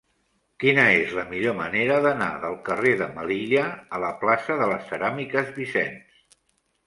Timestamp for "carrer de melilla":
2.69-3.65